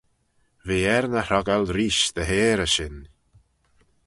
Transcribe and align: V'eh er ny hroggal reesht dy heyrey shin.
V'eh 0.65 0.89
er 0.95 1.05
ny 1.13 1.21
hroggal 1.25 1.63
reesht 1.75 2.13
dy 2.17 2.23
heyrey 2.29 2.71
shin. 2.73 2.97